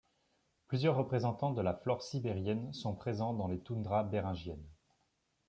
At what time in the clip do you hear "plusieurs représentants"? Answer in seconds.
0.65-1.51